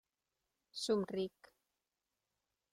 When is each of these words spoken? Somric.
Somric. 0.83 1.39